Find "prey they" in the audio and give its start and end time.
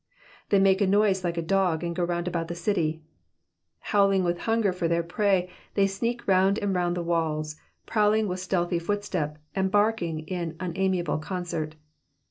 5.03-5.85